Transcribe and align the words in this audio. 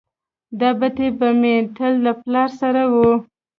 دا 0.59 0.69
بتۍ 0.79 1.07
به 1.19 1.27
مې 1.39 1.55
تل 1.75 1.93
له 2.05 2.13
پلار 2.21 2.49
سره 2.59 2.81
وه. 2.93 3.11